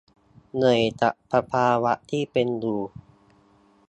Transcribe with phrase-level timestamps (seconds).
[0.55, 2.81] เหนื่อยกับสภาวะที่เป็นอยู่